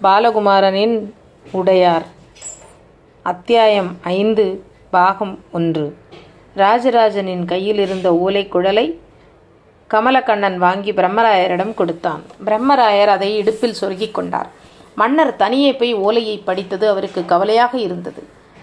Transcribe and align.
பாலகுமாரனின் 0.00 0.94
உடையார். 1.58 2.06
அத்தியாயம் 3.22 3.90
ஐந்து 4.02 4.44
பாகம் 4.90 5.34
ஒன்று. 5.52 5.84
ராஜராஜனின் 6.56 7.44
கையில் 7.44 7.78
இருந்த 7.78 8.08
ஓலை 8.24 8.48
குழலை 8.48 8.86
கமலக்கண்ணன் 9.90 10.58
வாங்கி 10.64 10.92
பிரம்மராயரிடம் 10.92 11.74
கொடுத்தான். 11.74 12.22
பிரம்மராயர் 12.46 13.08
அதை 13.08 13.30
இடுப்பில் 13.40 13.78
சொருகிக் 13.80 14.16
கொண்டார். 14.16 14.48
மன்னர் 14.94 15.32
தனியே 15.36 15.72
போய் 15.72 15.94
ஓலையை 16.06 16.36
படித்தது 16.48 16.88
அவருக்கு 16.88 17.24
கவலையாக 17.24 17.78
இருந்தது. 17.78 18.22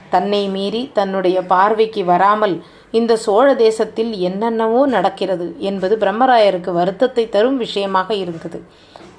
தன்னை 0.09 0.43
மீறி 0.48 0.84
தன்னுடைய 0.93 1.41
பார்வைக்கு 1.54 2.04
வராமல் 2.05 2.55
இந்த 2.91 3.16
சோழ 3.16 3.48
தேசத்தில் 3.66 4.14
என்னென்னவோ 4.30 4.86
நடக்கிறது 4.98 5.48
என்பது 5.59 5.96
பிரம்மராயருக்கு 5.98 6.71
வருத்தத்தை 6.71 7.30
தரும் 7.30 7.57
விஷயமாக 7.57 8.09
இருந்தது. 8.14 8.61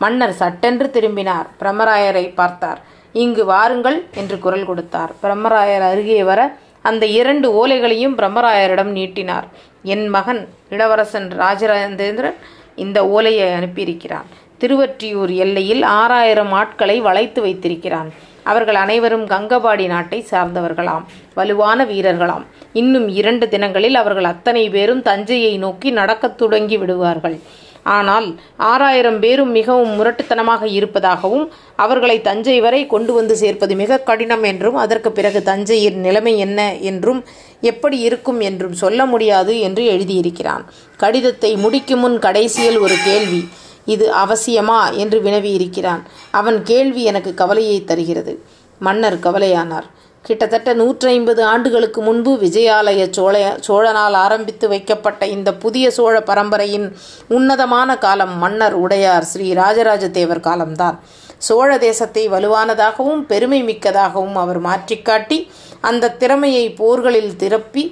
மன்னர் 0.03 0.35
சட்டென்று 0.43 0.91
திரும்பினார். 0.91 1.47
பிரம்மராயரை 1.61 2.27
பார்த்தார். 2.35 2.81
இங்கு 3.13 3.45
வாருங்கள் 3.45 3.99
என்று 4.15 4.39
குரல் 4.39 4.65
கொடுத்தார். 4.65 5.13
பிரம்மராயர் 5.23 5.87
அருகே 5.93 6.21
வர 6.31 6.41
அந்த 6.83 7.05
இரண்டு 7.21 7.47
ஓலைகளையும் 7.61 8.17
பிரம்மராயரிடம் 8.21 8.93
நீட்டினார். 8.99 9.47
என் 9.83 10.07
மகன் 10.09 10.49
இளவரசன் 10.71 11.29
ராஜராஜேந்திரன் 11.39 12.39
இந்த 12.85 12.99
ஓலையை 13.09 13.49
அனுப்பியிருக்கிறான். 13.51 14.29
திருவற்றியூர் 14.61 15.33
எல்லையில் 15.45 15.83
ஆறாயிரம் 15.83 16.53
ஆட்களை 16.53 17.01
வளைத்து 17.01 17.41
வைத்திருக்கிறான். 17.41 18.11
அவர்கள் 18.43 18.75
அனைவரும் 18.75 19.27
கங்கபாடி 19.27 19.87
நாட்டை 19.87 20.27
சார்ந்தவர்களாம். 20.31 21.05
வலுவான 21.35 21.85
வீரர்களாம். 21.85 22.45
இன்னும் 22.73 23.09
இரண்டு 23.21 23.49
தினங்களில் 23.49 23.95
அவர்கள் 23.95 24.25
அத்தனை 24.25 24.69
பேரும் 24.69 25.03
தஞ்சையை 25.03 25.59
நோக்கி 25.59 25.91
நடக்கத் 25.91 26.39
தொடங்கி 26.39 26.77
விடுவார்கள். 26.77 27.37
ஆனால் 27.83 28.39
ஆறாயிரம் 28.57 29.19
பேரும் 29.21 29.51
மிகவும் 29.51 29.93
முரட்டுத்தனமாக 29.99 30.65
இருப்பதாகவும் 30.65 31.51
அவர்களை 31.77 32.21
தஞ்சை 32.21 32.61
வரை 32.61 32.87
கொண்டு 32.87 33.13
வந்து 33.13 33.37
சேர்ப்பது 33.37 33.75
மிக 33.77 33.99
கடினம் 33.99 34.43
என்றும் 34.43 34.75
அதற்கு 34.75 35.13
பிறகு 35.13 35.43
தஞ்சையின் 35.43 35.99
நிலைமை 36.01 36.39
என்ன 36.39 36.77
என்றும் 36.77 37.25
எப்படி 37.61 37.99
இருக்கும் 37.99 38.41
என்றும் 38.41 38.73
சொல்ல 38.73 39.07
முடியாது 39.07 39.61
என்று 39.61 39.85
எழுதியிருக்கிறான். 39.85 40.65
கடிதத்தை 40.97 41.57
முடிக்கும் 41.57 42.01
முன் 42.01 42.19
கடைசியில் 42.19 42.79
ஒரு 42.79 42.95
கேள்வி 43.05 43.49
இது 43.85 44.13
அவசியமா 44.15 44.97
என்று 44.97 45.23
வினவியிருக்கிறான். 45.23 46.03
அவன் 46.31 46.63
கேள்வி 46.63 47.05
எனக்கு 47.05 47.35
கவலையை 47.35 47.85
தருகிறது. 47.85 48.43
மன்னர் 48.79 49.19
கவலையானார். 49.19 49.89
கிட்டத்தட்ட 50.25 50.71
நூற்றி 50.81 51.07
ஐம்பது 51.09 51.43
ஆண்டுகளுக்கு 51.51 52.01
முன்பு 52.07 52.33
விஜயாலய 52.43 53.03
சோழ 53.17 53.37
சோழனால் 53.67 54.17
ஆரம்பித்து 54.25 54.67
வைக்கப்பட்ட 54.69 55.23
இந்த 55.27 55.51
புதிய 55.55 55.87
சோழ 55.91 56.17
பரம்பரையின் 56.21 56.87
உன்னதமான 57.37 57.97
காலம் 57.99 58.35
மன்னர் 58.43 58.77
உடையார் 58.83 59.29
ஸ்ரீ 59.31 59.47
ராஜராஜ 59.53 60.11
தேவர் 60.19 60.47
காலம்தான். 60.49 60.99
சோழ 61.39 61.71
தேசத்தை 61.87 62.25
வலுவானதாகவும் 62.29 63.25
பெருமை 63.33 63.61
மிக்கதாகவும் 63.63 64.39
அவர் 64.45 64.61
மாற்றிக்காட்டி 64.69 65.39
அந்த 65.91 66.13
திறமையை 66.23 66.65
போர்களில் 66.81 67.35
திரப்பி 67.43 67.85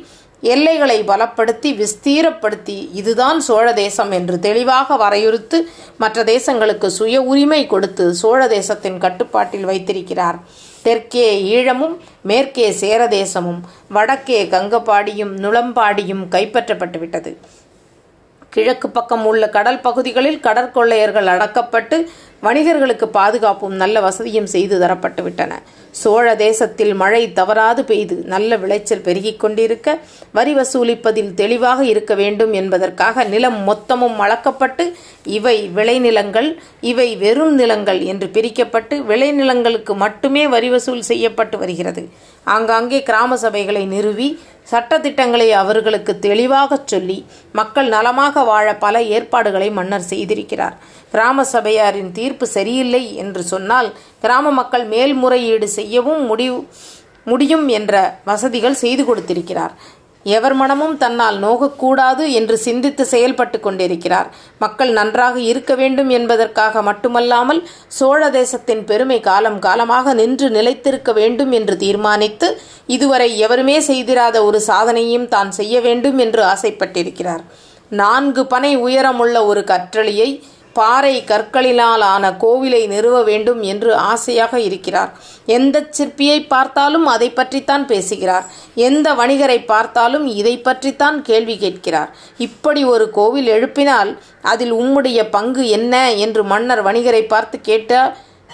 எல்லைகளை 0.43 0.99
பலப்படுத்தி 1.11 1.71
விஸ்தீரப்படுத்தி 1.83 2.79
இதுதான் 3.01 3.39
சோழ 3.41 3.67
தேசம் 3.83 4.13
என்று 4.19 4.37
தெளிவாக 4.41 4.97
வரையுறுத்து 4.97 5.59
மற்ற 6.03 6.25
தேசங்களுக்கு 6.35 6.89
சுய 6.99 7.23
உரிமை 7.23 7.63
கொடுத்து 7.67 8.05
சோழ 8.15 8.41
தேசத்தின் 8.57 8.99
கட்டுப்பாட்டில் 8.99 9.69
வைத்திருக்கிறார். 9.71 10.41
தெற்கே 10.85 11.27
ஈழமும் 11.57 11.97
மேற்கே 12.31 12.67
சேரதேசமும் 12.81 13.61
வடக்கே 13.97 14.41
கங்கப்பாடியும் 14.55 15.33
நுளம்பாடியும் 15.45 16.25
கைப்பற்றப்பட்டுவிட்டது. 16.35 17.33
கிழக்கு 18.55 18.89
பக்கம் 18.91 19.25
உள்ள 19.31 19.45
கடல் 19.57 19.81
பகுதிகளில் 19.87 20.41
கடற்கொள்ளையர்கள் 20.47 21.29
அடக்கப்பட்டு 21.35 21.97
வணிகர்களுக்கு 22.47 23.07
பாதுகாப்பும் 23.19 23.77
நல்ல 23.83 24.01
வசதியும் 24.01 24.49
செய்து 24.55 24.77
தரப்பட்டுவிட்டன. 24.83 25.53
சோழ 25.91 26.35
தேசத்தில் 26.35 26.95
மழை 26.95 27.33
தவறாது 27.33 27.85
பெய்து 27.85 28.17
நல்ல 28.25 28.57
விளைச்சல் 28.57 29.01
பெருகிக் 29.01 29.41
கொண்டிருக்க 29.41 29.99
வரி 30.33 30.55
வசூலிப்பதில் 30.55 31.35
தெளிவாக 31.35 31.85
இருக்க 31.85 32.15
வேண்டும் 32.15 32.53
என்பதற்காக 32.53 33.25
நிலம் 33.25 33.59
மொத்தமும் 33.69 34.19
அளக்கப்பட்டு 34.19 34.93
இவை 35.25 35.71
விளைநிலங்கள் 35.77 36.59
இவை 36.81 37.17
வெறும் 37.17 37.55
நிலங்கள் 37.55 38.01
என்று 38.01 38.27
பிரிக்கப்பட்டு 38.27 38.97
விளைநிலங்களுக்கு 39.11 39.95
மட்டுமே 39.95 40.47
வரி 40.47 40.71
வசூல் 40.71 41.03
செய்யப்பட்டு 41.03 41.59
வருகிறது. 41.59 42.09
ஆங்காங்கே 42.45 43.03
கிராம 43.03 43.37
சபைகளை 43.37 43.87
நிறுவி 43.87 44.39
சட்டத்திட்டங்களை 44.71 45.49
அவர்களுக்கு 45.63 46.19
தெளிவாகச் 46.19 46.87
சொல்லி 46.87 47.19
மக்கள் 47.53 47.89
நலமாக 47.89 48.43
வாழ 48.43 48.67
பல 48.85 49.03
ஏற்பாடுகளை 49.03 49.71
மன்னர் 49.71 50.09
செய்திருக்கிறார். 50.11 50.77
கிராம 51.13 51.45
சபையாரின் 51.45 52.13
தீர்ப்பு 52.13 52.47
சரியில்லை 52.57 53.03
என்று 53.23 53.43
சொன்னால் 53.43 53.89
கிராம 54.21 54.51
மக்கள் 54.51 54.87
மேல்முறையீடு 54.95 55.69
செய்யவும் 55.79 56.25
முடிவு 56.25 56.59
முடியும் 57.25 57.69
என்ற 57.69 57.95
வசதிகள் 58.25 58.81
செய்து 58.83 59.03
கொடுத்திருக்கிறார். 59.05 59.73
எவர் 60.25 60.55
மனமும் 60.55 60.97
தன்னால் 60.97 61.39
நோகக்கூடாது 61.39 62.25
என்று 62.33 62.57
சிந்தித்து 62.59 63.05
செயல்பட்டு 63.07 63.61
கொண்டிருக்கிறார். 63.61 64.29
மக்கள் 64.59 64.91
நன்றாக 64.91 65.37
இருக்க 65.41 65.75
வேண்டும் 65.75 66.09
என்பதற்காக 66.09 66.83
மட்டுமல்லாமல் 66.83 67.61
சோழ 67.99 68.31
தேசத்தின் 68.31 68.83
பெருமை 68.85 69.21
காலம் 69.21 69.59
காலமாக 69.59 70.15
நின்று 70.15 70.51
நிலைத்திருக்க 70.51 71.13
வேண்டும் 71.13 71.53
என்று 71.53 71.77
தீர்மானித்து 71.77 72.51
இதுவரை 72.87 73.31
எவருமே 73.39 73.79
செய்திராத 73.81 74.37
ஒரு 74.45 74.61
சாதனையும் 74.67 75.29
தான் 75.29 75.51
செய்ய 75.51 75.81
வேண்டும் 75.81 76.19
என்று 76.19 76.45
ஆசைப்பட்டிருக்கிறார். 76.45 77.43
நான்கு 77.91 78.47
பனை 78.47 78.77
உயரமுள்ள 78.77 79.37
ஒரு 79.47 79.65
கற்றளியை 79.65 80.31
பாறை 80.79 81.15
கற்களினால் 81.31 82.05
ஆன 82.13 82.31
கோவிலை 82.43 82.81
நிறுவ 82.95 83.17
வேண்டும் 83.31 83.61
என்று 83.73 83.91
ஆசையாக 84.13 84.61
இருக்கிறார். 84.69 85.13
எந்த 85.57 85.77
சிற்பியை 85.99 86.39
பார்த்தாலும் 86.55 87.07
அதை 87.15 87.29
பற்றித்தான் 87.39 87.85
பேசுகிறார். 87.93 88.47
எந்த 88.89 89.09
வணிகரை 89.21 89.59
பார்த்தாலும் 89.73 90.27
இதை 90.41 90.55
பற்றித்தான் 90.69 91.19
கேள்வி 91.29 91.57
கேட்கிறார். 91.65 92.11
இப்படி 92.49 92.83
ஒரு 92.95 93.07
கோவில் 93.19 93.49
எழுப்பினால் 93.57 94.13
அதில் 94.53 94.75
உம்முடைய 94.81 95.23
பங்கு 95.37 95.65
என்ன 95.79 95.95
என்று 96.27 96.45
மன்னர் 96.53 96.85
வணிகரை 96.91 97.25
பார்த்து 97.33 97.59
கேட்ட 97.71 98.03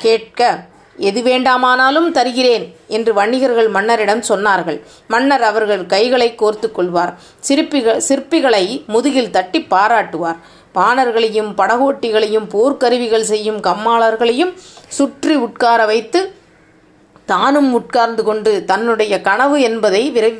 கேட்க 0.05 0.53
எது 1.09 1.21
வேண்டாமானாலும் 1.29 2.09
தருகிறேன் 2.17 2.65
என்று 2.97 3.13
வணிகர்கள் 3.19 3.69
மன்னரிடம் 3.77 4.23
சொன்னார்கள். 4.29 4.77
மன்னர் 5.13 5.45
அவர்கள் 5.49 5.83
கைகளை 5.93 6.29
கோர்த்து 6.43 6.69
கொள்வார். 6.77 7.13
சிற்பிகள் 7.47 8.03
சிற்பிகளை 8.09 8.65
முதுகில் 8.95 9.33
தட்டி 9.37 9.61
பாராட்டுவார். 9.73 10.39
பாணர்களையும் 10.75 11.51
படகோட்டிகளையும் 11.61 12.49
போர்க்கருவிகள் 12.55 13.27
செய்யும் 13.33 13.61
கம்மாளர்களையும் 13.61 14.53
சுற்றி 14.99 15.37
உட்கார 15.47 15.81
வைத்து 15.87 16.21
தானும் 17.33 17.71
உட்கார்ந்து 17.73 18.23
கொண்டு 18.23 18.51
தன்னுடைய 18.65 19.15
கனவு 19.21 19.59
என்பதை 19.61 20.03
விரை 20.11 20.33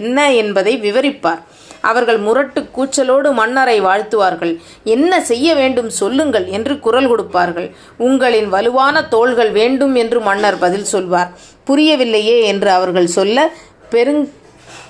என்ன 0.00 0.18
என்பதை 0.32 0.72
விவரிப்பார். 0.78 1.42
அவர்கள் 1.80 2.18
முரட்டு 2.18 2.60
கூச்சலோடு 2.76 3.28
மன்னரை 3.32 3.76
வாழ்த்துவார்கள். 3.80 4.52
என்ன 4.94 5.12
செய்ய 5.30 5.48
வேண்டும் 5.54 5.90
சொல்லுங்கள் 5.90 6.46
என்று 6.46 6.74
குரல் 6.86 7.08
கொடுப்பார்கள். 7.08 7.68
உங்களின் 7.98 8.48
வலுவான 8.48 9.02
தோள்கள் 9.14 9.52
வேண்டும் 9.60 9.94
என்று 9.94 10.20
மன்னர் 10.20 10.58
பதில் 10.58 10.88
சொல்வார். 10.94 11.30
புரியவில்லையே 11.68 12.36
என்று 12.42 12.70
அவர்கள் 12.70 13.14
சொல்ல 13.18 13.46
பெருங் 13.90 14.24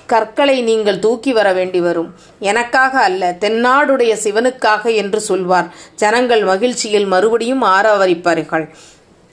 கற்களை 0.05 0.61
நீங்கள் 0.61 0.99
தூக்கி 0.99 1.33
வர 1.33 1.53
வேண்டி 1.53 1.79
வரும். 1.79 2.13
எனக்காக 2.39 2.99
அல்ல 2.99 3.37
தென்னாடுடைய 3.39 4.17
சிவனுக்காக 4.23 4.95
என்று 4.95 5.21
சொல்வார். 5.21 5.73
ஜனங்கள் 5.95 6.43
மகிழ்ச்சியில் 6.43 7.05
மறுபடியும் 7.05 7.63
ஆரவரிப்பார்கள். 7.63 8.69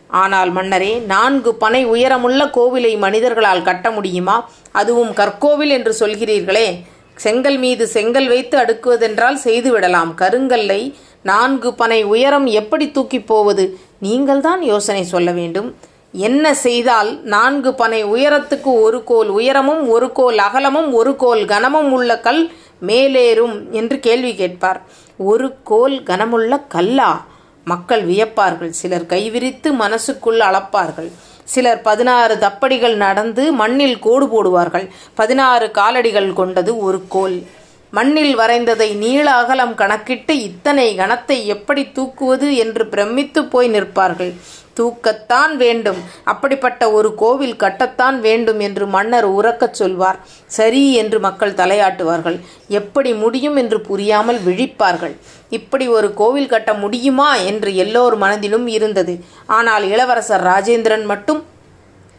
ஆனால் 0.08 0.52
மன்னரே 0.52 0.98
நான்கு 0.98 1.54
பனை 1.54 1.84
உயரமுள்ள 1.84 2.44
கோவிலை 2.44 2.98
மனிதர்களால் 2.98 3.62
கட்ட 3.62 3.90
முடியுமா? 3.90 4.50
அதுவும் 4.70 5.12
கற்கோவில் 5.12 5.68
என்று 5.68 5.96
சொல்கிறீர்களே. 6.00 6.82
செங்கல் 7.16 7.58
மீது 7.58 7.86
செங்கல் 7.86 8.28
வைத்து 8.28 8.58
அடுக்குவதென்றால் 8.58 9.38
செய்துவிடலாம். 9.44 10.12
கருங்கல்லை 10.16 10.94
நான்கு 11.22 11.74
பனை 11.74 12.02
உயரம் 12.02 12.46
எப்படி 12.46 12.90
தூக்கிப் 12.90 13.26
போவது? 13.26 13.78
நீங்கள்தான் 13.98 14.62
யோசனை 14.62 15.04
சொல்ல 15.04 15.30
வேண்டும். 15.30 15.76
என்ன 16.12 16.54
செய்தால் 16.54 17.20
நான்கு 17.22 17.74
பனை 17.74 18.04
உயரத்துக்கு 18.04 18.80
ஒரு 18.80 19.04
கோல் 19.04 19.28
உயரமும் 19.28 19.88
ஒரு 19.88 20.12
கோல் 20.12 20.38
அகலமும் 20.38 20.92
ஒரு 20.92 21.16
கோல் 21.16 21.44
கனமும் 21.44 21.92
உள்ள 21.92 22.20
கல் 22.20 22.52
மேலேறும் 22.86 23.70
என்று 23.70 24.00
கேள்வி 24.00 24.34
கேட்பார். 24.34 24.82
ஒரு 25.16 25.54
கோல் 25.62 26.02
கனமுள்ள 26.02 26.62
கல்லா? 26.68 27.24
மக்கள் 27.64 28.06
வியப்பார்கள். 28.06 28.68
சிலர் 28.68 29.06
கைவிரித்து 29.06 29.72
மனசுக்குள் 29.72 30.38
அளப்பார்கள். 30.38 31.10
சிலர் 31.44 31.80
பதினாறு 31.80 32.34
தப்படிகள் 32.34 32.94
நடந்து 32.94 33.52
மண்ணில் 33.52 33.98
கோடு 33.98 34.26
போடுவார்கள். 34.26 34.88
பதினாறு 35.14 35.70
காலடிகள் 35.74 36.32
கொண்டது 36.32 36.78
ஒரு 36.78 37.02
கோல். 37.08 37.42
மண்ணில் 37.90 38.34
வரைந்ததை 38.34 38.94
நீள 38.94 39.30
அகலம் 39.30 39.74
கணக்கிட்டு 39.74 40.42
இத்தனை 40.42 40.98
கணத்தை 40.98 41.44
எப்படி 41.44 41.82
தூக்குவது 41.82 42.54
என்று 42.54 42.86
பிரமித்து 42.86 43.44
போய் 43.44 43.68
நிற்பார்கள். 43.68 44.34
தூக்கத்தான் 44.80 45.54
வேண்டும். 45.56 45.96
அப்படிப்பட்ட 46.24 46.90
ஒரு 46.92 47.14
கோவில் 47.14 47.54
கட்டத்தான் 47.54 48.18
வேண்டும் 48.20 48.60
என்று 48.60 48.86
மன்னர் 48.86 49.28
உறக்கச் 49.30 49.78
சொல்வார். 49.80 50.18
சரி 50.46 50.94
என்று 50.94 51.20
மக்கள் 51.20 51.52
தலையாட்டுவார்கள். 51.52 52.40
எப்படி 52.68 53.14
முடியும் 53.14 53.56
என்று 53.56 53.80
புரியாமல் 53.80 54.40
விழிப்பார்கள். 54.46 55.14
இப்படி 55.50 55.88
ஒரு 55.88 56.14
கோவில் 56.14 56.52
கட்ட 56.54 56.74
முடியுமா 56.74 57.36
என்று 57.36 57.76
எல்லோர் 57.76 58.16
மனதிலும் 58.16 58.66
இருந்தது. 58.66 59.24
ஆனால் 59.46 59.90
இளவரசர் 59.90 60.46
ராஜேந்திரன் 60.46 61.04
மட்டும் 61.04 61.42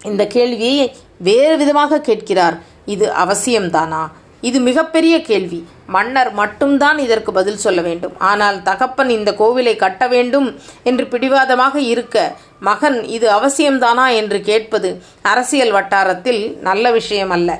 இந்த 0.03 0.27
கேள்வியை 0.27 0.95
வேறு 1.17 1.57
விதமாக 1.57 1.99
கேட்கிறார். 1.99 2.57
இது 2.85 3.11
அவசியம்தானா? 3.23 4.03
இது 4.41 4.59
மிகப்பெரிய 4.59 5.21
கேள்வி. 5.21 5.67
மன்னர் 5.87 6.31
மட்டும்தான் 6.31 6.97
இதற்கு 6.97 7.31
பதில் 7.31 7.63
சொல்ல 7.65 7.81
வேண்டும். 7.81 8.15
ஆனால் 8.17 8.57
தகப்பன் 8.63 9.09
இந்த 9.09 9.31
கோவிலை 9.31 9.75
கட்ட 9.75 10.07
வேண்டும் 10.07 10.47
என்று 10.83 11.05
பிடிவாதமாக 11.07 11.75
இருக்க 11.93 12.35
மகன் 12.59 13.03
இது 13.03 13.27
அவசியம்தானா 13.29 14.07
என்று 14.15 14.41
கேட்பது 14.41 14.91
அரசியல் 15.21 15.71
வட்டாரத்தில் 15.71 16.57
நல்ல 16.61 16.91
விஷயம் 16.91 17.29
அல்ல 17.29 17.59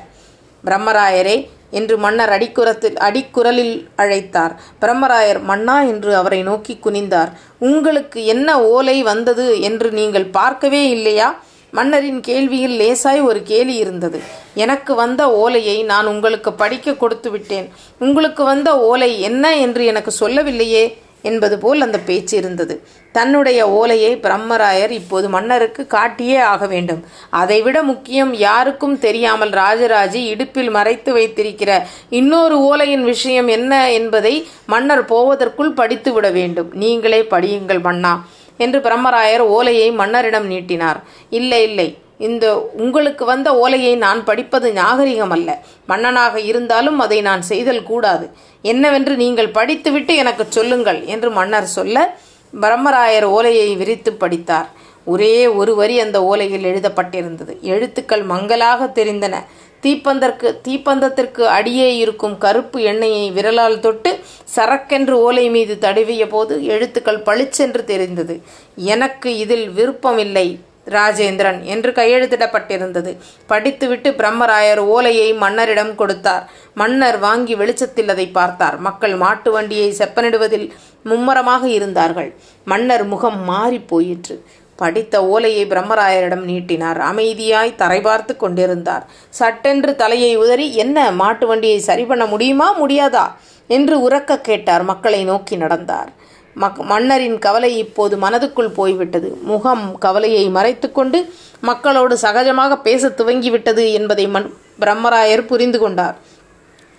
பிரம்மராயரே 0.64 1.36
என்று 1.70 1.94
மன்னர் 1.98 2.32
அடிக்குரத்தில் 2.34 2.96
அடிக்குரலில் 2.96 3.88
அழைத்தார். 4.02 4.52
பிரம்மராயர் 4.82 5.40
மன்னா 5.42 5.82
என்று 5.82 6.16
அவரை 6.16 6.42
நோக்கி 6.42 6.74
குனிந்தார். 6.84 7.30
உங்களுக்கு 7.58 8.24
என்ன 8.24 8.48
ஓலை 8.62 9.02
வந்தது 9.02 9.60
என்று 9.60 9.90
நீங்கள் 9.90 10.26
பார்க்கவே 10.38 10.82
இல்லையா? 10.88 11.28
மன்னரின் 11.76 12.20
கேள்வியில் 12.20 12.76
லேசாய் 12.80 13.22
ஒரு 13.22 13.42
கேலி 13.42 13.74
இருந்தது. 13.74 14.18
எனக்கு 14.54 14.94
வந்த 14.94 15.22
ஓலையை 15.32 15.82
நான் 15.82 16.06
உங்களுக்கு 16.06 16.52
படிக்க 16.52 16.94
கொடுத்து 16.94 17.30
விட்டேன். 17.30 17.66
உங்களுக்கு 17.98 18.44
வந்த 18.44 18.70
ஓலை 18.90 19.20
என்ன 19.20 19.56
என்று 19.56 19.84
எனக்கு 19.84 20.10
சொல்லவில்லையே 20.10 20.84
என்பது 21.22 21.56
போல் 21.58 21.80
அந்த 21.80 21.98
பேச்சு 21.98 22.36
இருந்தது. 22.36 22.74
தன்னுடைய 23.12 23.60
ஓலையை 23.70 24.10
பிரம்மராயர் 24.16 24.90
இப்போது 24.90 25.28
மன்னருக்கு 25.28 25.86
காட்டியே 25.90 26.38
ஆக 26.40 26.66
வேண்டும். 26.66 27.00
அதைவிட 27.30 27.82
முக்கியம் 27.82 28.32
யாருக்கும் 28.34 28.98
தெரியாமல் 28.98 29.50
ராஜராஜி 29.50 30.22
இடுப்பில் 30.26 30.70
மறைத்து 30.70 31.12
வைத்திருக்கிற 31.12 31.86
இன்னொரு 32.10 32.58
ஓலையின் 32.70 33.04
விஷயம் 33.04 33.48
என்ன 33.48 33.92
என்பதை 33.92 34.34
மன்னர் 34.66 35.04
போவதற்குள் 35.04 35.78
படித்து 35.80 36.12
விட 36.12 36.30
வேண்டும். 36.30 36.70
நீங்களே 36.74 37.22
படியுங்கள் 37.30 37.80
மன்னா. 37.80 38.14
என்று 38.56 38.78
பிரம்மராயர் 38.80 39.38
ஓலையை 39.38 39.90
மன்னரிடம் 39.90 40.46
நீட்டினார். 40.46 41.02
இல்லை 41.30 41.62
இல்லை. 41.62 41.98
இந்த 42.18 42.70
உங்களுக்கு 42.76 43.24
வந்த 43.24 43.56
ஓலையை 43.56 43.96
நான் 43.96 44.24
படிப்பது 44.24 44.72
நாகரிகம் 44.72 45.30
அல்ல 45.30 45.62
மன்னனாக 45.86 46.40
இருந்தாலும் 46.40 46.98
அதை 46.98 47.20
நான் 47.20 47.42
செய்தல் 47.42 47.82
கூடாது. 47.82 48.30
என்னவென்று 48.62 49.16
நீங்கள் 49.16 49.48
படித்துவிட்டு 49.48 50.14
எனக்கு 50.14 50.46
சொல்லுங்கள் 50.48 51.04
என்று 51.04 51.30
மன்னர் 51.30 51.66
சொல்ல 51.66 52.16
பிரம்மராயர் 52.60 53.22
ஓலையை 53.22 53.74
விரித்து 53.74 54.12
படித்தார். 54.12 54.82
ஒரே 55.04 55.46
ஒரு 55.46 55.74
வரி 55.74 56.00
அந்த 56.00 56.20
ஓலையில் 56.20 56.66
எழுதப்பட்டிருந்தது. 56.70 57.60
எழுத்துக்கள் 57.60 58.22
மங்கலாக 58.22 58.84
தெரிந்தன. 58.84 59.34
தீப்பந்தற்கு 59.84 60.48
தீப்பந்தத்திற்கு 60.66 61.42
அடியே 61.56 61.88
இருக்கும் 61.96 62.36
கருப்பு 62.38 62.78
எண்ணெயை 62.82 63.24
விரலால் 63.30 63.82
தொட்டு 63.86 64.12
சரக்கென்று 64.56 65.16
ஓலை 65.26 65.46
மீது 65.56 65.76
தடவிய 65.80 66.26
போது 66.28 66.56
எழுத்துக்கள் 66.74 67.24
பளிச்சென்று 67.28 67.84
தெரிந்தது. 67.84 68.36
எனக்கு 68.94 69.30
இதில் 69.38 69.66
விருப்பமில்லை 69.70 70.46
ராஜேந்திரன் 70.94 71.60
என்று 71.72 71.90
கையெழுத்திடப்பட்டிருந்தது. 71.90 73.12
படித்துவிட்டு 73.46 74.08
பிரம்மராயர் 74.10 74.80
ஓலையை 74.94 75.28
மன்னரிடம் 75.34 75.94
கொடுத்தார். 75.94 76.44
மன்னர் 76.74 77.18
வாங்கி 77.18 77.54
வெளிச்சத்தில் 77.54 78.08
அதை 78.08 78.26
பார்த்தார். 78.38 78.76
மக்கள் 78.78 79.14
மாட்டு 79.16 79.50
வண்டியை 79.52 79.88
செப்பனிடுவதில் 79.98 80.66
மும்மரமாக 81.04 81.64
இருந்தார்கள். 81.76 82.30
மன்னர் 82.64 83.04
முகம் 83.04 83.40
மாறி 83.44 83.78
போயிற்று. 83.92 84.36
படித்த 84.76 85.26
ஓலையை 85.26 85.66
பிரம்மராயரிடம் 85.66 86.44
நீட்டினார். 86.50 87.00
அமைதியாய் 87.00 87.74
தரை 87.74 88.00
பார்த்து 88.00 88.36
கொண்டிருந்தார். 88.36 89.06
சட்டென்று 89.30 89.96
தலையை 89.96 90.36
உதறி 90.36 90.74
என்ன 90.74 91.10
மாட்டு 91.10 91.46
வண்டியை 91.46 91.78
சரி 91.78 92.04
பண்ண 92.04 92.26
முடியுமா 92.26 92.68
முடியாதா? 92.80 93.26
என்று 93.66 94.08
உறக்க 94.08 94.40
கேட்டார். 94.40 94.82
மக்களை 94.82 95.24
நோக்கி 95.24 95.56
நடந்தார். 95.56 96.10
மக் 96.56 96.80
மன்னரின் 96.80 97.38
கவலை 97.38 97.78
இப்போது 97.78 98.16
மனதுக்குள் 98.16 98.68
போய்விட்டது. 98.68 99.38
முகம் 99.42 99.98
கவலையை 99.98 100.48
மறைத்துக்கொண்டு 100.48 101.20
மக்களோடு 101.60 102.18
சகஜமாக 102.22 102.82
பேச 102.82 103.08
துவங்கிவிட்டது 103.08 103.92
என்பதை 103.92 104.26
மண் 104.28 104.52
பிரம்மராயர் 104.80 105.46
புரிந்து 105.46 105.78
கொண்டார். 105.78 106.16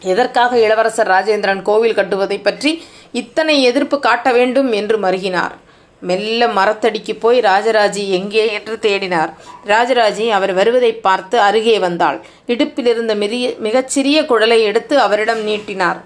எதற்காக 0.01 0.60
இளவரசர் 0.60 1.07
ராஜேந்திரன் 1.07 1.62
கோவில் 1.62 1.94
கட்டுவதை 1.94 2.38
பற்றி 2.38 2.83
இத்தனை 3.12 3.63
எதிர்ப்பு 3.63 4.00
காட்ட 4.00 4.31
வேண்டும்? 4.31 4.71
என்று 4.71 4.98
மருகினார். 4.98 5.56
மெல்ல 6.00 6.47
மரத்தடிக்கு 6.47 7.19
போய் 7.19 7.39
ராஜராஜி 7.39 8.09
எங்கே 8.09 8.51
என்று 8.51 8.77
தேடினார். 8.81 9.33
ராஜராஜி 9.65 10.30
அவர் 10.30 10.53
வருவதை 10.53 10.94
பார்த்து 10.94 11.39
அருகே 11.39 11.80
வந்தாள். 11.80 12.25
இடுப்பிலிருந்த 12.47 13.15
மிரிய 13.15 13.53
மிகச்சிறிய 13.59 14.25
குழலை 14.25 14.62
எடுத்து 14.63 15.00
அவரிடம் 15.00 15.44
நீட்டினார். 15.44 16.03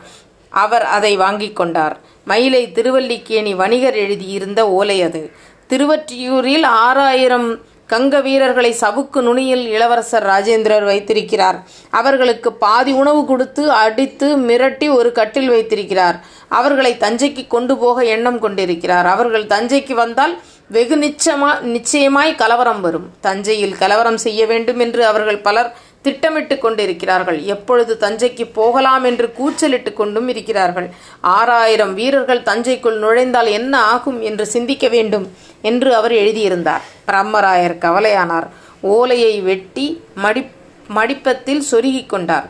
அவர் 0.49 0.83
அதை 0.83 1.15
வாங்கிக் 1.15 1.55
கொண்டார். 1.55 1.99
மயிலை 2.25 2.71
திருவல்லிக்கேணி 2.71 3.53
வணிகர் 3.53 3.95
எழுதியிருந்த 3.95 4.69
ஓலை 4.69 5.01
அது. 5.01 5.31
திருவற்றியூரில் 5.69 6.65
ஆறாயிரம் 6.65 7.61
கங்க 7.91 8.21
வீரர்களை 8.21 8.75
சவுக்கு 8.81 9.19
நுனியில் 9.27 9.63
இளவரசர் 9.67 10.25
ராஜேந்திரர் 10.25 10.85
வைத்திருக்கிறார். 10.85 11.57
அவர்களுக்கு 11.89 12.49
பாதி 12.53 12.91
உணவு 12.91 13.21
கொடுத்து 13.25 13.71
அடித்து 13.71 14.27
மிரட்டி 14.37 14.87
ஒரு 14.97 15.11
கட்டில் 15.11 15.49
வைத்திருக்கிறார். 15.49 16.19
அவர்களை 16.59 16.93
தஞ்சைக்கு 16.99 17.47
கொண்டு 17.47 17.77
போக 17.77 18.05
எண்ணம் 18.15 18.39
கொண்டிருக்கிறார். 18.39 19.05
அவர்கள் 19.05 19.45
தஞ்சைக்கு 19.55 19.93
வந்தால் 19.93 20.35
வெகு 20.75 20.95
நிச்சயமா 20.95 21.51
நிச்சயமாய் 21.75 22.35
கலவரம் 22.35 22.81
வரும். 22.81 23.07
தஞ்சையில் 23.21 23.77
கலவரம் 23.77 24.17
செய்ய 24.17 24.45
வேண்டும் 24.45 24.79
என்று 24.79 25.05
அவர்கள் 25.05 25.39
பலர் 25.47 25.71
திட்டமிட்டு 26.01 26.57
கொண்டிருக்கிறார்கள். 26.57 27.43
எப்பொழுது 27.43 27.97
தஞ்சைக்கு 27.99 28.45
போகலாம் 28.53 29.03
என்று 29.03 29.31
கூச்சலிட்டு 29.31 29.93
கொண்டும் 29.93 30.27
இருக்கிறார்கள். 30.27 30.87
ஆறாயிரம் 31.21 31.93
வீரர்கள் 31.93 32.43
தஞ்சைக்குள் 32.43 32.97
நுழைந்தால் 32.97 33.47
என்ன 33.47 33.81
ஆகும் 33.93 34.21
என்று 34.21 34.45
சிந்திக்க 34.45 34.87
வேண்டும் 34.87 35.25
என்று 35.61 35.95
அவர் 35.95 36.11
எழுதியிருந்தார். 36.11 36.81
பிரம்மராயர் 37.07 37.77
கவலையானார். 37.85 38.47
ஓலையை 38.81 39.41
வெட்டி 39.41 40.01
மடி 40.15 40.43
மடிப்பத்தில் 40.87 41.63
சொருகிக் 41.71 42.09
கொண்டார். 42.09 42.49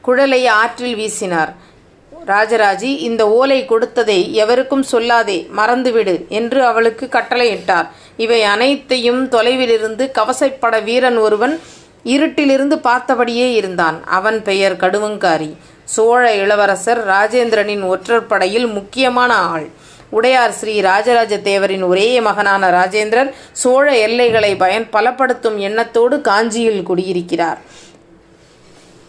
குழலை 0.00 0.46
ஆற்றில் 0.46 0.96
வீசினார். 0.96 1.52
ராஜராஜி 2.26 2.90
இந்த 3.08 3.22
ஓலை 3.30 3.64
கொடுத்ததை 3.64 4.34
எவருக்கும் 4.34 4.84
சொல்லாதே 4.92 5.36
மறந்துவிடு 5.58 6.14
என்று 6.28 6.64
அவளுக்கு 6.64 7.08
கட்டளையிட்டார். 7.10 7.86
இவை 8.16 8.42
அனைத்தையும் 8.42 9.28
தொலைவிலிருந்து 9.30 10.10
கவசைப்பட 10.10 10.80
வீரன் 10.80 11.16
ஒருவன் 11.16 11.60
இருட்டிலிருந்து 12.14 12.76
பார்த்தபடியே 12.88 13.48
இருந்தான். 13.60 13.98
அவன் 14.18 14.38
பெயர் 14.42 14.76
கடுவங்காரி. 14.76 15.50
சோழ 15.84 16.22
இளவரசர் 16.34 17.00
ராஜேந்திரனின் 17.08 17.84
ஒற்றற்படையில் 17.92 18.68
முக்கியமான 18.72 19.34
ஆள். 19.52 19.68
உடையார் 20.10 20.52
ஸ்ரீ 20.52 20.74
ராஜராஜ 20.80 21.36
தேவரின் 21.38 21.84
ஒரே 21.84 22.20
மகனான 22.20 22.70
ராஜேந்திரன் 22.70 23.30
சோழ 23.52 23.86
எல்லைகளை 23.96 24.56
பயன் 24.56 24.86
பலப்படுத்தும் 24.92 25.56
எண்ணத்தோடு 25.56 26.20
காஞ்சியில் 26.20 26.82
குடியிருக்கிறார். 26.82 27.60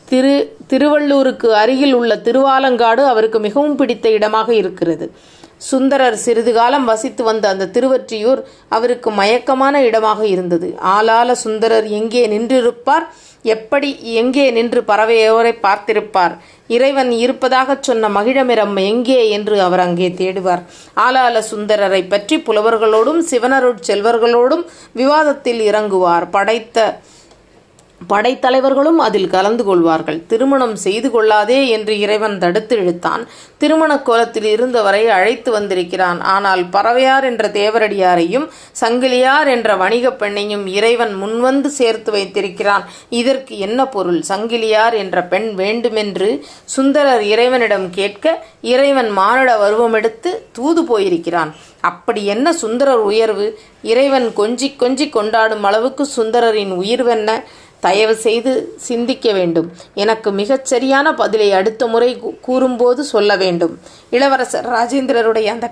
திரு 0.05 0.35
திருவள்ளூருக்கு 0.69 1.49
அருகில் 1.61 1.93
உள்ள 1.93 2.13
திருவாலங்காடு 2.23 3.03
அவருக்கு 3.05 3.39
மிகவும் 3.39 3.75
பிடித்த 3.75 4.09
இடமாக 4.09 4.49
இருக்கிறது. 4.53 5.07
சுந்தரர் 5.69 6.17
சிறிது 6.25 6.51
காலம் 6.53 6.85
வசித்து 6.85 7.23
வந்த 7.23 7.45
அந்த 7.49 7.69
திருவற்றியூர் 7.75 8.41
அவருக்கு 8.69 9.11
மயக்கமான 9.11 9.81
இடமாக 9.83 10.21
இருந்தது. 10.25 10.69
ஆளால 10.97 11.31
சுந்தரர் 11.31 11.87
எங்கே 11.99 12.23
நின்றிருப்பார்? 12.27 13.07
எப்படி 13.43 13.89
எங்கே 14.21 14.45
நின்று 14.51 14.81
பறவையோரை 14.81 15.51
பார்த்திருப்பார்? 15.65 16.33
இறைவன் 16.67 17.11
இருப்பதாகச் 17.11 17.85
சொன்ன 17.87 18.09
மகிழமிரம் 18.09 18.75
எங்கே 18.85 19.29
என்று 19.29 19.61
அவர் 19.61 19.79
அங்கே 19.79 20.09
தேடுவார். 20.09 20.63
ஆலால 21.05 21.43
சுந்தரரை 21.51 22.01
பற்றி 22.07 22.37
புலவர்களோடும் 22.37 23.21
சிவனருட் 23.31 23.87
செல்வர்களோடும் 23.87 24.65
விவாதத்தில் 24.93 25.61
இறங்குவார். 25.69 26.27
படைத்த 26.31 26.99
படைத்தலைவர்களும் 28.09 28.99
அதில் 28.99 29.27
கலந்து 29.27 29.63
கொள்வார்கள். 29.63 30.25
திருமணம் 30.27 30.75
செய்து 30.75 31.11
கொள்ளாதே 31.11 31.67
என்று 31.67 31.99
இறைவன் 31.99 32.39
தடுத்து 32.39 32.77
இழுத்தான். 32.77 33.27
திருமண 33.57 33.99
கோலத்தில் 33.99 34.43
இருந்தவரை 34.43 35.09
அழைத்து 35.09 35.51
வந்திருக்கிறான். 35.51 36.21
ஆனால் 36.21 36.69
பறவையார் 36.69 37.23
என்ற 37.23 37.47
தேவரடியாரையும் 37.47 38.49
சங்கிலியார் 38.81 39.47
என்ற 39.47 39.75
வணிகப் 39.75 40.21
பெண்ணையும் 40.21 40.67
இறைவன் 40.67 41.15
முன்வந்து 41.23 41.65
சேர்த்து 41.65 42.11
வைத்திருக்கிறான். 42.11 42.89
இதற்கு 43.09 43.59
என்ன 43.59 43.85
பொருள்? 43.85 44.23
சங்கிலியார் 44.27 44.93
என்ற 44.93 45.21
பெண் 45.21 45.53
வேண்டுமென்று 45.53 46.45
சுந்தரர் 46.65 47.23
இறைவனிடம் 47.23 47.89
கேட்க 47.89 48.45
இறைவன் 48.61 49.09
மானிட 49.09 49.69
வருவமெடுத்து 49.69 50.27
தூது 50.51 50.83
போயிருக்கிறான். 50.83 51.55
அப்படி 51.81 52.25
என்ன 52.25 52.53
சுந்தரர் 52.53 52.99
உயர்வு? 52.99 53.59
இறைவன் 53.81 54.31
கொஞ்சி 54.37 54.75
கொஞ்சி 54.79 55.09
கொண்டாடும் 55.09 55.63
அளவுக்கு 55.63 56.07
சுந்தரரின் 56.17 56.71
உயிர்வென்ன? 56.71 57.43
தயவு 57.79 58.15
செய்து 58.15 58.73
சிந்திக்க 58.77 59.31
வேண்டும். 59.31 59.71
எனக்கு 59.93 60.31
மிகச் 60.31 60.65
சரியான 60.65 61.13
பதிலை 61.13 61.51
அடுத்த 61.51 61.87
முறை 61.87 62.21
கூறும்போது 62.41 63.03
சொல்ல 63.03 63.35
வேண்டும். 63.35 63.79
இளவரசர் 64.09 64.67
ராஜேந்திரருடைய 64.67 65.45
அந்த 65.45 65.71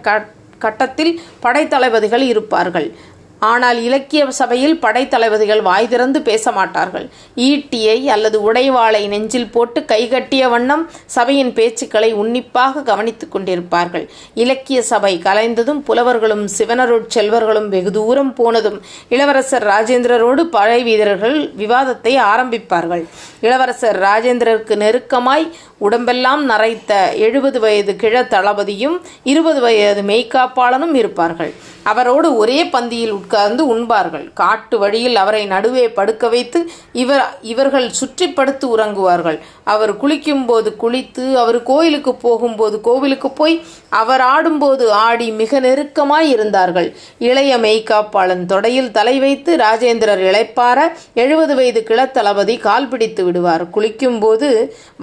கட்டத்தில் 0.59 1.21
படைத்தளபதிகள் 1.39 2.21
இருப்பார்கள். 2.21 2.95
ஆனால் 3.39 3.83
இலக்கிய 3.83 4.21
சபையில் 4.31 4.79
படைத்தளபதிகள் 4.79 5.61
வாய் 5.61 5.87
திறந்து 5.87 6.21
பேச 6.21 6.51
மாட்டார்கள். 6.51 7.05
ஈட்டியை 7.35 7.97
அல்லது 8.13 8.53
உடைவாளை 8.53 9.07
நெஞ்சில் 9.07 9.49
போட்டு 9.49 9.79
கைகட்டிய 9.81 10.49
வண்ணம் 10.49 10.89
சபையின் 11.05 11.51
பேச்சுக்களை 11.53 12.13
உன்னிப்பாக 12.13 12.81
கவனித்துக் 12.81 13.33
கொண்டிருப்பார்கள். 13.35 14.05
இலக்கிய 14.33 14.81
சபை 14.81 15.21
கலைந்ததும் 15.23 15.81
புலவர்களும் 15.89 16.45
சிவனருட் 16.57 17.07
செல்வர்களும் 17.07 17.69
வெகு 17.69 17.91
தூரம் 17.91 18.33
போனதும் 18.33 18.81
இளவரசர் 19.09 19.67
ராஜேந்திரரோடு 19.67 20.43
பழை 20.43 20.83
வீரர்கள் 20.83 21.37
விவாதத்தை 21.55 22.15
ஆரம்பிப்பார்கள். 22.33 23.05
இளவரசர் 23.41 23.99
ராஜேந்திரருக்கு 24.01 24.75
நெருக்கமாய் 24.85 25.47
உடம்பெல்லாம் 25.77 26.43
நரைத்த 26.45 26.93
எழுபது 27.15 27.59
வயது 27.59 27.95
கிழ 27.95 28.21
தளபதியும் 28.21 28.95
இருபது 29.23 29.59
வயது 29.61 30.01
மெய்காப்பாளனும் 30.01 30.93
இருப்பார்கள். 30.93 31.51
அவரோடு 31.83 32.35
ஒரே 32.35 32.63
பந்தியில் 32.65 33.13
உட்கார்ந்து 33.27 33.63
உண்பார்கள். 33.73 34.25
காட்டு 34.41 34.75
வழியில் 34.81 35.17
அவரை 35.21 35.41
நடுவே 35.53 35.85
படுக்க 35.97 36.25
வைத்து 36.33 36.59
இவர் 37.01 37.23
இவர்கள் 37.51 37.87
சுற்றி 37.99 38.27
படுத்து 38.37 38.65
உறங்குவார்கள். 38.75 39.37
அவர் 39.73 39.93
குளிக்கும் 40.01 40.45
போது 40.45 40.69
குளித்து 40.83 41.25
அவர் 41.41 41.59
கோயிலுக்கு 41.69 42.11
போகும்போது 42.23 42.77
கோவிலுக்கு 42.87 43.29
போய் 43.39 43.55
அவர் 44.01 44.23
ஆடும்போது 44.35 44.85
ஆடி 45.07 45.27
மிக 45.41 45.59
நெருக்கமாய் 45.59 46.31
இருந்தார்கள். 46.35 46.89
இளைய 47.29 47.57
மெய்காப்பாளன் 47.65 48.45
தொடையில் 48.53 48.91
தலை 48.97 49.15
வைத்து 49.25 49.53
ராஜேந்திரர் 49.65 50.25
இழைப்பார 50.29 50.79
எழுபது 51.23 51.55
வயது 51.59 51.83
கிளத்தளபதி 51.89 52.57
கால் 52.67 52.91
பிடித்து 52.93 53.23
விடுவார். 53.23 53.65
குளிக்கும் 53.77 54.19
போது 54.25 54.49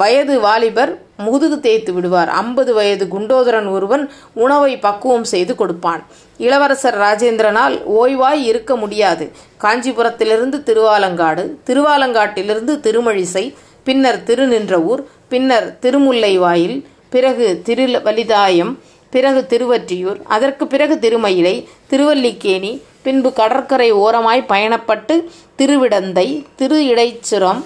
வயது 0.02 0.36
வாலிபர் 0.46 0.94
முதுகு 1.18 1.60
தேய்த்து 1.60 1.92
விடுவார். 1.92 2.28
ஐம்பது 2.28 2.74
வயது 2.74 3.08
குண்டோதரன் 3.08 3.66
ஒருவன் 3.66 4.10
உணவை 4.34 4.76
பக்குவம் 4.76 5.24
செய்து 5.24 5.54
கொடுப்பான். 5.54 6.02
இளவரசர் 6.38 6.98
ராஜேந்திரனால் 6.98 7.82
ஓய்வாய் 7.98 8.42
இருக்க 8.44 8.76
முடியாது. 8.76 9.30
காஞ்சிபுரத்திலிருந்து 9.62 10.62
திருவாலங்காடு 10.62 11.56
திருவாலங்காட்டிலிருந்து 11.68 12.80
திருமழிசை 12.80 13.54
பின்னர் 13.84 14.22
திருநின்றவூர் 14.22 15.02
பின்னர் 15.28 15.78
திருமுல்லை 15.80 16.38
வாயில் 16.38 16.88
பிறகு 17.08 17.62
திருவலிதாயம் 17.66 18.78
பிறகு 19.10 19.46
திருவற்றியூர் 19.50 20.22
அதற்கு 20.26 20.66
பிறகு 20.66 20.94
திருமயிலை 20.94 21.68
திருவல்லிக்கேணி 21.90 22.82
பின்பு 23.02 23.32
கடற்கரை 23.32 23.90
ஓரமாய் 23.92 24.42
பயணப்பட்டு 24.48 25.14
திருவிடந்தை 25.58 26.44
திரு 26.56 26.78
இடைச்சுரம் 26.92 27.64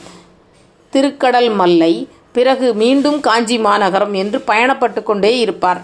திருக்கடல் 0.93 1.55
மல்லை 1.55 2.09
பிறகு 2.39 2.67
மீண்டும் 2.83 3.21
காஞ்சி 3.27 3.59
மாநகரம் 3.59 4.15
என்று 4.23 4.39
பயணப்பட்டு 4.51 5.03
கொண்டே 5.03 5.33
இருப்பார். 5.45 5.81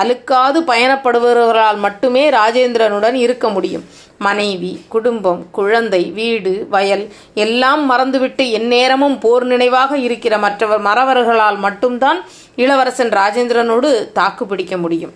அழுக்காது 0.00 0.58
பயணப்படுபவர்களால் 0.70 1.78
மட்டுமே 1.84 2.22
ராஜேந்திரனுடன் 2.30 3.16
இருக்க 3.24 3.46
முடியும். 3.54 3.86
மனைவி 4.26 4.70
குடும்பம் 4.88 5.40
குழந்தை 5.56 6.00
வீடு 6.18 6.52
வயல் 6.70 7.04
எல்லாம் 7.44 7.82
மறந்துவிட்டு 7.90 8.44
எந்நேரமும் 8.58 9.18
போர் 9.24 9.44
நினைவாக 9.44 9.98
இருக்கிற 10.06 10.34
மற்றவர் 10.44 10.82
மறவர்களால் 10.82 11.58
மட்டும்தான் 11.66 12.20
இளவரசன் 12.56 13.12
ராஜேந்திரனோடு 13.18 13.90
தாக்கு 14.18 14.46
பிடிக்க 14.46 14.76
முடியும். 14.84 15.12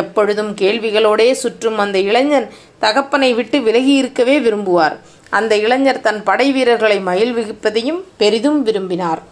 எப்பொழுதும் 0.00 0.52
கேள்விகளோடே 0.60 1.28
சுற்றும் 1.42 1.78
அந்த 1.84 1.98
இளைஞன் 2.08 2.48
தகப்பனை 2.84 3.30
விட்டு 3.38 3.58
விலகி 3.68 3.94
இருக்கவே 3.94 4.36
விரும்புவார். 4.40 4.96
அந்த 5.38 5.52
இளைஞர் 5.66 6.04
தன் 6.06 6.22
படை 6.28 6.48
வீரர்களை 6.52 6.98
மகிழ்விப்பதையும் 7.10 8.00
பெரிதும் 8.22 8.60
விரும்பினார். 8.62 9.22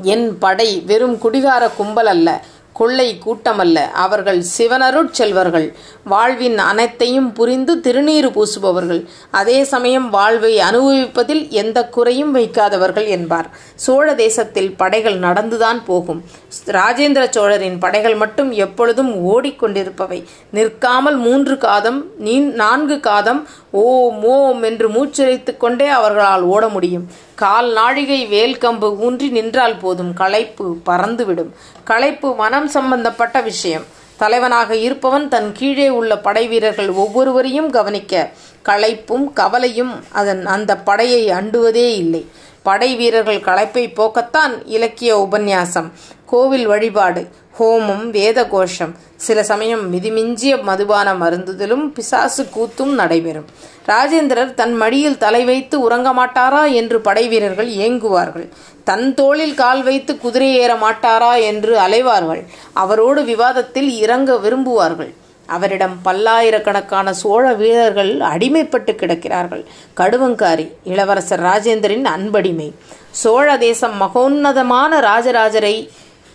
என் 0.00 0.38
படை 0.38 0.82
வெறும் 0.86 1.18
குடிகார 1.18 1.68
கும்பல் 1.68 2.06
அல்ல 2.06 2.44
கொள்ளை 2.72 3.18
கூட்டமல்ல 3.24 3.78
அவர்கள் 3.90 4.44
சிவனருட் 4.58 5.10
செல்வர்கள். 5.10 5.76
வாழ்வின் 6.04 6.58
அனைத்தையும் 6.58 7.32
புரிந்து 7.32 7.80
திருநீறு 7.80 8.30
பூசுபவர்கள். 8.30 9.04
அதே 9.30 9.64
சமயம் 9.64 10.10
வாழ்வை 10.10 10.58
அனுபவிப்பதில் 10.58 11.48
எந்த 11.48 11.88
குறையும் 11.88 12.34
வைக்காதவர்கள் 12.34 13.06
என்பார். 13.06 13.50
சோழ 13.74 14.14
தேசத்தில் 14.14 14.74
படைகள் 14.76 15.18
நடந்துதான் 15.18 15.84
போகும். 15.84 16.24
ராஜேந்திர 16.66 17.28
சோழரின் 17.28 17.78
படைகள் 17.78 18.14
மட்டும் 18.14 18.50
எப்பொழுதும் 18.50 19.12
ஓடிக்கொண்டிருப்பவை. 19.34 20.24
நிற்காமல் 20.50 21.16
மூன்று 21.16 21.58
காதம் 21.58 22.04
நீ 22.18 22.38
நான்கு 22.38 23.00
காதம் 23.00 23.48
ஓம் 23.70 24.24
ஓம் 24.24 24.62
என்று 24.62 24.88
மூச்சுரைத்து 24.88 25.56
கொண்டே 25.56 25.86
அவர்களால் 25.86 26.42
ஓட 26.42 26.68
முடியும். 26.68 27.08
கால் 27.34 27.72
நாழிகை 27.72 28.26
வேல் 28.26 28.58
கம்பு 28.58 28.96
ஊன்றி 28.98 29.28
நின்றால் 29.28 29.76
போதும் 29.76 30.14
களைப்பு 30.14 30.76
பறந்துவிடும். 30.86 31.50
களைப்பு 31.84 32.34
மனம் 32.34 32.68
சம்பந்தப்பட்ட 32.68 33.40
விஷயம். 33.40 33.84
தலைவனாக 34.16 34.76
இருப்பவன் 34.76 35.28
தன் 35.28 35.52
கீழே 35.52 35.88
உள்ள 35.88 36.18
படை 36.18 36.48
வீரர்கள் 36.48 36.90
ஒவ்வொருவரையும் 36.90 37.70
கவனிக்க 37.70 38.30
களைப்பும் 38.64 39.32
கவலையும் 39.32 40.04
அதன் 40.12 40.46
அந்த 40.46 40.76
படையை 40.76 41.28
அண்டுவதே 41.28 41.94
இல்லை. 41.94 42.26
படை 42.62 42.96
வீரர்கள் 42.96 43.40
களைப்பை 43.40 43.92
போக்கத்தான் 43.92 44.62
இலக்கிய 44.64 45.18
உபன்யாசம். 45.18 45.92
கோவில் 46.32 46.66
வழிபாடு 46.66 47.22
ஹோமம் 47.58 48.04
வேத 48.10 48.40
கோஷம் 48.46 48.92
சில 49.16 49.38
சமயம் 49.42 49.82
மிதிமிஞ்சிய 49.92 50.52
மதுபான 50.68 51.08
மருந்துதலும் 51.14 51.82
பிசாசு 51.96 52.42
கூத்தும் 52.54 52.92
நடைபெறும். 53.00 53.48
ராஜேந்திரர் 53.86 54.54
தன் 54.54 54.74
மடியில் 54.74 55.18
தலை 55.18 55.44
வைத்து 55.44 55.76
உறங்க 55.80 56.10
மாட்டாரா 56.12 56.62
என்று 56.72 57.00
படை 57.00 57.28
வீரர்கள் 57.28 57.70
ஏங்குவார்கள். 57.86 58.46
தன் 58.84 59.14
தோளில் 59.14 59.54
கால் 59.54 59.82
வைத்து 59.82 60.18
குதிரை 60.18 60.50
ஏற 60.56 60.74
மாட்டாரா 60.74 61.32
என்று 61.42 61.74
அலைவார்கள். 61.78 62.42
அவரோடு 62.72 63.22
விவாதத்தில் 63.24 63.90
இறங்க 63.98 64.38
விரும்புவார்கள். 64.44 65.12
அவரிடம் 65.46 65.96
பல்லாயிரக்கணக்கான 66.04 67.12
சோழ 67.12 67.44
வீரர்கள் 67.54 68.12
அடிமைப்பட்டு 68.34 68.94
கிடக்கிறார்கள். 68.94 69.64
கடுவங்காரி 69.96 70.66
இளவரசர் 70.84 71.42
ராஜேந்திரின் 71.42 72.08
அன்படிமை. 72.16 72.70
சோழ 73.10 73.48
தேசம் 73.58 73.98
மகோன்னதமான 74.02 75.00
ராஜராஜரை 75.10 75.76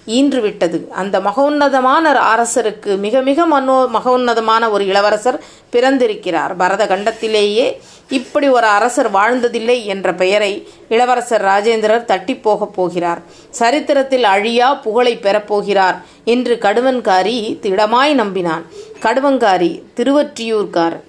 ஈன்றுவிட்டது. 0.07 0.87
அந்த 0.87 1.19
மகோன்னதமான 1.19 2.11
அரசருக்கு 2.33 2.97
மிக 2.97 3.21
மிக 3.21 3.45
மனோ 3.45 3.87
மகோன்னதமான 3.93 4.69
ஒரு 4.69 4.85
இளவரசர் 4.85 5.43
பிறந்திருக்கிறார். 5.71 6.55
பரத 6.55 6.85
கண்டத்திலேயே 6.85 7.77
இப்படி 8.09 8.47
ஒரு 8.49 8.65
அரசர் 8.65 9.11
வாழ்ந்ததில்லை 9.11 9.85
என்ற 9.85 10.13
பெயரை 10.13 10.67
இளவரசர் 10.89 11.45
ராஜேந்திரர் 11.45 12.05
தட்டி 12.05 12.35
போகப் 12.35 12.73
போகிறார். 12.73 13.21
சரித்திரத்தில் 13.49 14.23
அழியா 14.23 14.75
புகழை 14.75 15.19
பெறப்போகிறார் 15.21 15.97
என்று 16.23 16.57
கடுவன்காரி 16.61 17.37
திடமாய் 17.61 18.13
நம்பினான். 18.13 18.63
கடுவன்காரி 19.01 19.71
திருவற்றியூர்காரன் 19.95 21.05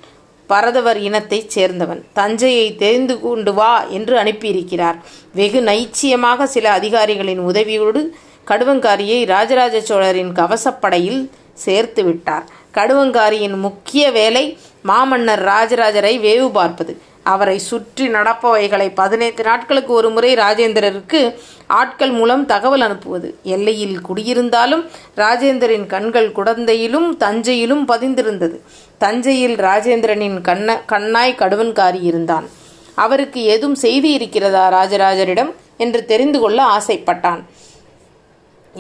பரதவர் 0.47 0.97
இனத்தைச் 0.97 1.59
சேர்ந்தவன். 1.59 2.03
தஞ்சையை 2.13 2.77
தெரிந்து 2.77 3.21
கொண்டு 3.21 3.55
வா 3.55 3.85
என்று 3.85 4.17
அனுப்பியிருக்கிறார். 4.17 4.97
வெகு 5.35 5.61
நைச்சியமாக 5.61 6.45
சில 6.45 6.71
அதிகாரிகளின் 6.71 7.41
உதவியோடு 7.41 8.03
கடுவங்காரியை 8.51 9.27
ராஜராஜ 9.27 9.81
சோழரின் 9.81 10.33
கவசப்படையில் 10.33 11.31
சேர்த்து 11.55 12.05
விட்டார். 12.05 12.45
கடுவங்காரியின் 12.75 13.57
முக்கிய 13.57 14.11
வேலை 14.11 14.59
மாமன்னர் 14.83 15.45
ராஜராஜரை 15.45 16.19
வேவு 16.19 16.51
பார்ப்பது. 16.51 17.01
அவரை 17.23 17.59
சுற்றி 17.59 18.09
நடப்பவைகளை 18.09 18.91
பதினைந்து 18.95 19.43
நாட்களுக்கு 19.43 19.93
ஒரு 19.93 20.11
முறை 20.11 20.35
ராஜேந்திரருக்கு 20.35 21.35
ஆட்கள் 21.67 22.11
மூலம் 22.11 22.47
தகவல் 22.47 22.81
அனுப்புவது. 22.81 23.39
எல்லையில் 23.43 23.99
குடியிருந்தாலும் 24.09 24.87
ராஜேந்திரன் 25.17 25.87
கண்கள் 25.87 26.31
குடந்தையிலும் 26.31 27.17
தஞ்சையிலும் 27.21 27.89
பதிந்திருந்தது. 27.89 28.59
தஞ்சையில் 28.99 29.57
ராஜேந்திரனின் 29.57 30.41
கண்ண 30.41 30.83
கண்ணாய் 30.87 31.39
கடுவன்காரி 31.39 32.03
இருந்தான். 32.03 32.49
அவருக்கு 32.95 33.43
ஏதும் 33.43 33.75
செய்தி 33.75 34.13
இருக்கிறதா 34.13 34.65
ராஜராஜரிடம்? 34.73 35.53
என்று 35.77 36.05
தெரிந்து 36.05 36.41
கொள்ள 36.41 36.63
ஆசைப்பட்டான். 36.63 37.43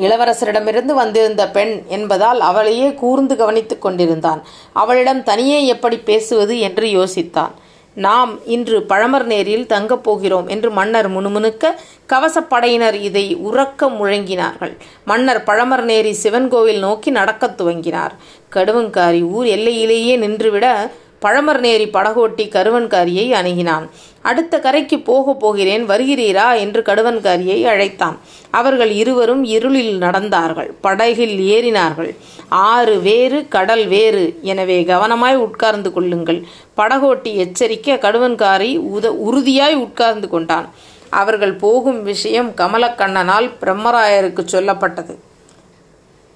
இளவரசரிடமிருந்து 0.00 0.92
வந்திருந்த 0.94 1.48
பெண் 1.48 1.82
என்பதால் 1.88 2.40
அவளையே 2.40 2.94
கூர்ந்து 2.94 3.36
கவனித்துக் 3.36 3.82
கொண்டிருந்தான். 3.82 4.42
அவளிடம் 4.72 5.22
தனியே 5.22 5.66
எப்படி 5.66 5.98
பேசுவது 5.98 6.58
என்று 6.58 6.86
யோசித்தான். 6.86 7.50
நாம் 7.94 8.46
இன்று 8.46 8.80
பழமர் 8.88 9.24
நேரில் 9.24 9.66
தங்கப் 9.66 10.04
போகிறோம் 10.04 10.48
என்று 10.48 10.70
மன்னர் 10.70 11.10
முணுமுணுக்க 11.10 11.64
கவசப்படையினர் 12.08 12.94
இதை 12.94 13.36
உறக்க 13.36 13.88
முழங்கினார்கள். 13.88 14.76
மன்னர் 15.04 15.42
பழமர் 15.46 15.84
நேரி 15.84 16.10
சிவன் 16.10 16.48
கோவில் 16.48 16.78
நோக்கி 16.78 17.10
நடக்கத் 17.10 17.60
துவங்கினார். 17.60 18.10
கடுவங்காரி 18.54 19.22
ஊர் 19.22 19.46
எல்லையிலேயே 19.46 20.16
நின்றுவிட 20.16 20.90
பழமர் 21.22 21.60
நேரி 21.60 21.86
படகோட்டி 21.92 22.48
கருவன்காரியை 22.48 23.32
அணுகினான். 23.32 23.88
அடுத்த 24.22 24.58
கரைக்கு 24.58 24.98
போக 25.00 25.32
போகிறேன் 25.32 25.88
வருகிறீரா? 25.88 26.58
என்று 26.58 26.80
கடுவன்காரியை 26.80 27.62
அழைத்தான். 27.62 28.18
அவர்கள் 28.50 28.90
இருவரும் 28.90 29.44
இருளில் 29.44 30.00
நடந்தார்கள் 30.00 30.70
படகில் 30.80 31.36
ஏறினார்கள். 31.38 32.16
ஆறு 32.48 33.00
வேறு 33.00 33.48
கடல் 33.48 33.86
வேறு. 33.86 34.38
எனவே 34.42 34.82
கவனமாய் 34.82 35.34
உட்கார்ந்து 35.34 35.92
கொள்ளுங்கள். 35.92 36.46
படகோட்டி 36.76 37.34
எச்சரிக்க 37.34 37.96
கடுவன்காரி 37.96 38.78
உத 38.78 39.06
உறுதியாய் 39.28 39.74
உட்கார்ந்து 39.74 40.28
கொண்டான். 40.28 40.68
அவர்கள் 41.10 41.52
போகும் 41.52 42.02
விஷயம் 42.02 42.50
கமலக்கண்ணனால் 42.50 43.50
பிரம்மராயருக்கு 43.60 44.42
சொல்லப்பட்டது. 44.52 45.14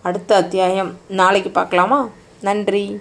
அடுத்த 0.03 0.37
அத்தியாயம். 0.37 0.93
நாளைக்கு 1.09 1.51
பார்க்கலாமா? 1.51 2.09
நன்றி. 2.41 3.01